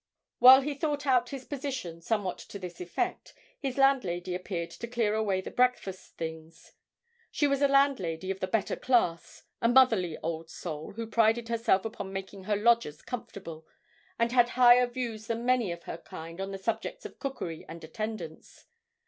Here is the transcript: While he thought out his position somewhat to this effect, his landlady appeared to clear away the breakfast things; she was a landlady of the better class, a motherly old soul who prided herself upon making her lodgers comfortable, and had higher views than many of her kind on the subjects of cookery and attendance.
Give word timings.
While 0.39 0.61
he 0.61 0.73
thought 0.73 1.05
out 1.05 1.29
his 1.29 1.45
position 1.45 2.01
somewhat 2.01 2.39
to 2.39 2.57
this 2.57 2.81
effect, 2.81 3.35
his 3.59 3.77
landlady 3.77 4.33
appeared 4.33 4.71
to 4.71 4.87
clear 4.87 5.13
away 5.13 5.41
the 5.41 5.51
breakfast 5.51 6.17
things; 6.17 6.73
she 7.29 7.45
was 7.45 7.61
a 7.61 7.67
landlady 7.67 8.31
of 8.31 8.39
the 8.39 8.47
better 8.47 8.75
class, 8.75 9.43
a 9.61 9.69
motherly 9.69 10.17
old 10.23 10.49
soul 10.49 10.93
who 10.93 11.05
prided 11.05 11.49
herself 11.49 11.85
upon 11.85 12.11
making 12.11 12.45
her 12.45 12.55
lodgers 12.55 13.03
comfortable, 13.03 13.67
and 14.17 14.31
had 14.31 14.49
higher 14.49 14.87
views 14.87 15.27
than 15.27 15.45
many 15.45 15.71
of 15.71 15.83
her 15.83 15.99
kind 15.99 16.41
on 16.41 16.49
the 16.49 16.57
subjects 16.57 17.05
of 17.05 17.19
cookery 17.19 17.63
and 17.69 17.83
attendance. 17.83 18.65